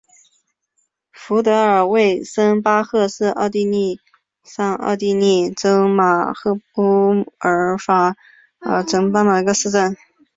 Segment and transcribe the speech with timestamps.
[1.11, 3.99] 福德尔魏森巴赫是奥地利
[4.43, 5.85] 上奥地利州
[6.75, 8.15] 乌尔法
[8.57, 9.95] 尔城郊县的一个市镇。